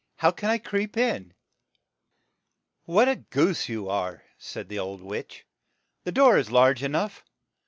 How 0.15 0.31
can 0.31 0.49
I 0.49 0.57
creep 0.57 0.97
in?' 0.97 1.35
1 2.85 2.95
"What 2.95 3.07
a 3.07 3.17
goose 3.17 3.69
you 3.69 3.87
are," 3.87 4.23
said 4.39 4.67
the 4.67 4.79
old 4.79 5.03
witch, 5.03 5.45
"the 6.05 6.11
door 6.11 6.39
is 6.39 6.49
large 6.49 6.81
e 6.81 6.87
nough. 6.87 7.23